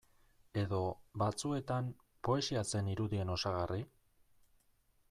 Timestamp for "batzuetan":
1.23-1.91